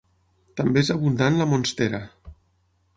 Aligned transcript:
També 0.61 0.83
és 0.85 0.89
abundant 0.95 1.39
la 1.43 1.49
monstera. 1.53 2.05